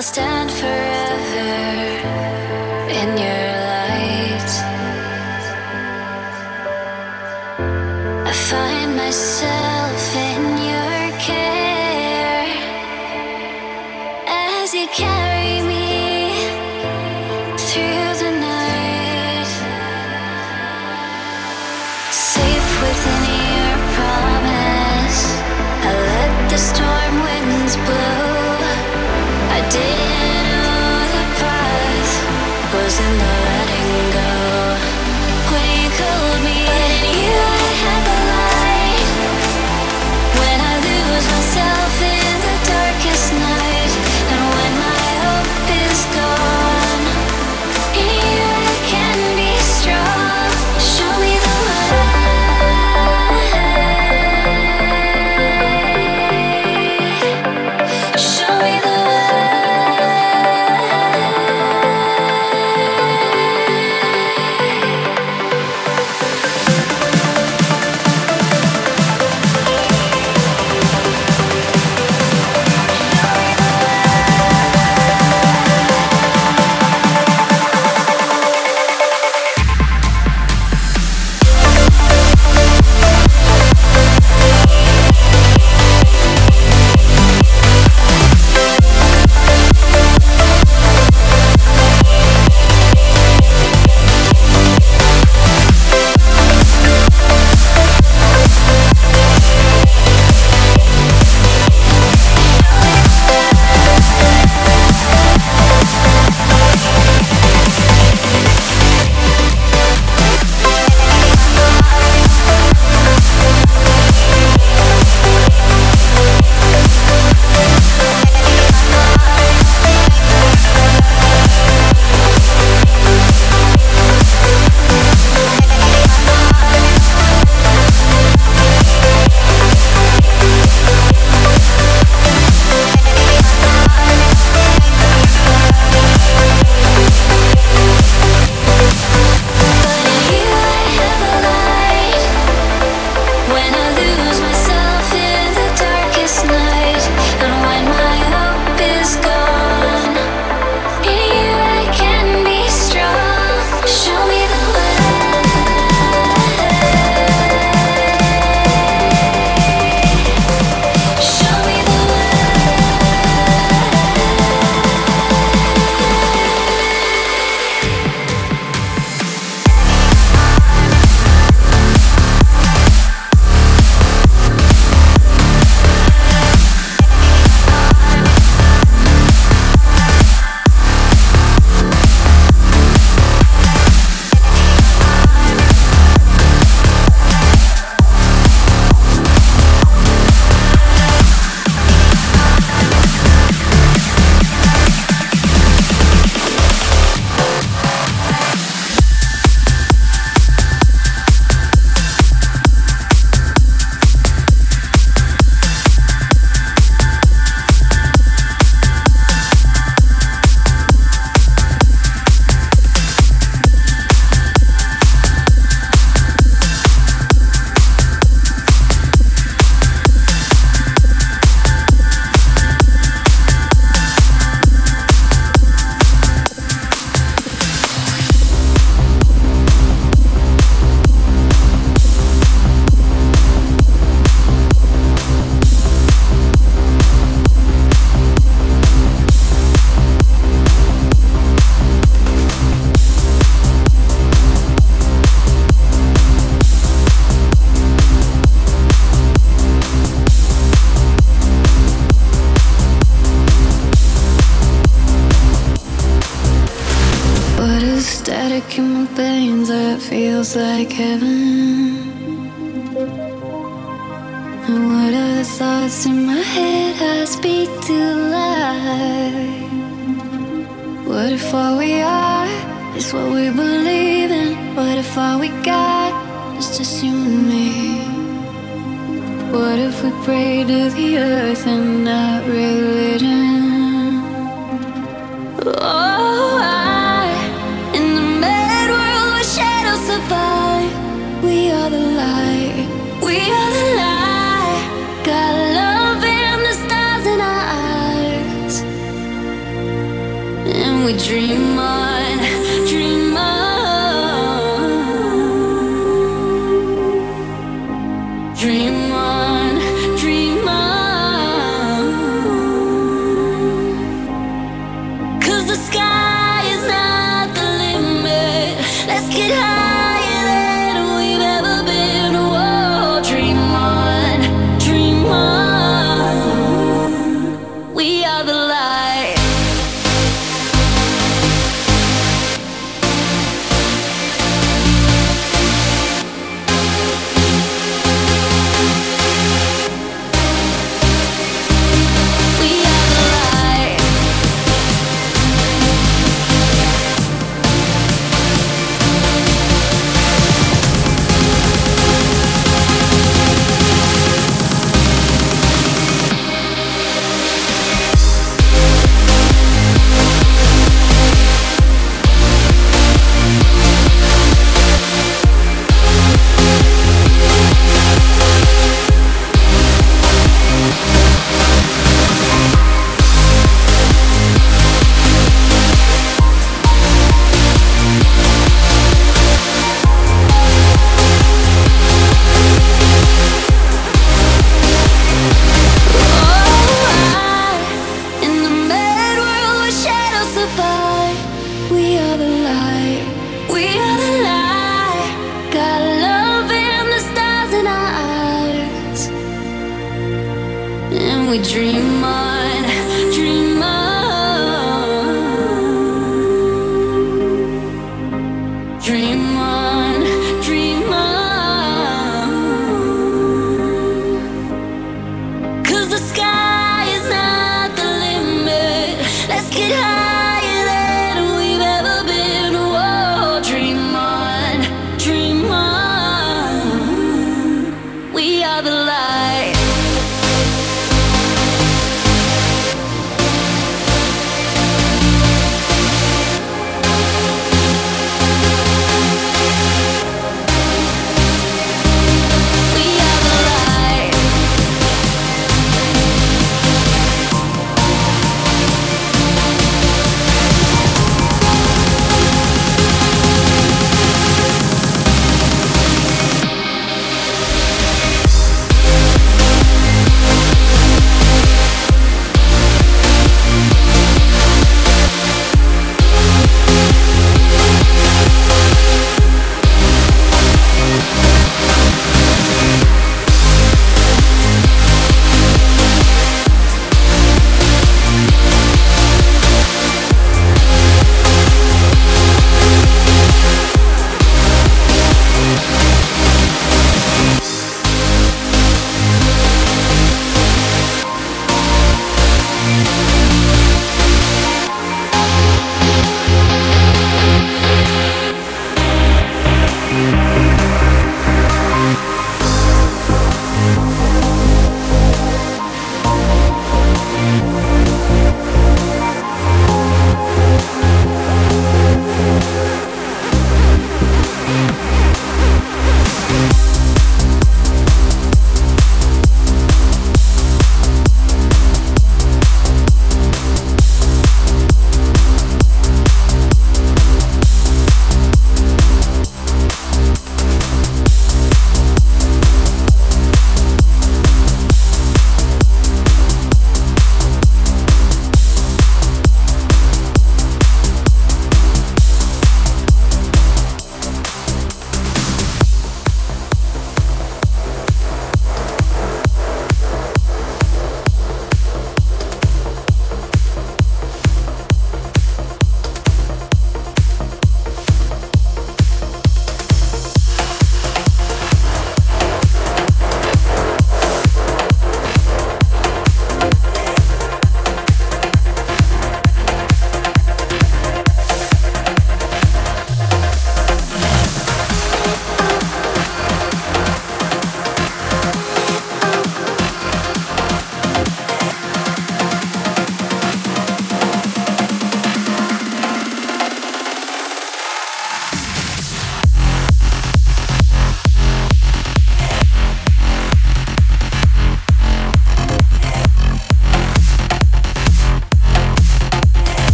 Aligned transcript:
I 0.00 0.02
find 0.02 0.46
myself 0.46 1.60
in 2.88 3.18
your 3.18 3.50
care. 9.40 9.59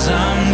Cause 0.00 0.49